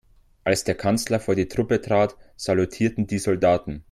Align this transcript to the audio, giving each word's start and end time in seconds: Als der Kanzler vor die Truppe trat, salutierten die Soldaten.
Als 0.45 0.63
der 0.63 0.73
Kanzler 0.73 1.19
vor 1.19 1.35
die 1.35 1.47
Truppe 1.47 1.79
trat, 1.79 2.17
salutierten 2.35 3.05
die 3.05 3.19
Soldaten. 3.19 3.79